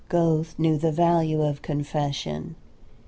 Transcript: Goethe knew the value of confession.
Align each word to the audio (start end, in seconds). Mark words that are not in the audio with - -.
Goethe 0.09 0.57
knew 0.57 0.77
the 0.79 0.91
value 0.91 1.43
of 1.43 1.61
confession. 1.61 2.55